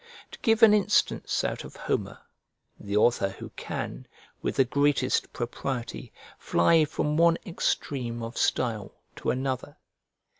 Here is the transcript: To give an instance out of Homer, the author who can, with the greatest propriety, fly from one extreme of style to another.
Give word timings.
To 0.31 0.39
give 0.39 0.63
an 0.63 0.73
instance 0.73 1.43
out 1.43 1.63
of 1.63 1.75
Homer, 1.75 2.17
the 2.79 2.97
author 2.97 3.29
who 3.29 3.49
can, 3.49 4.07
with 4.41 4.55
the 4.55 4.65
greatest 4.65 5.31
propriety, 5.31 6.11
fly 6.39 6.85
from 6.85 7.17
one 7.17 7.37
extreme 7.45 8.23
of 8.23 8.35
style 8.35 8.95
to 9.17 9.29
another. 9.29 9.77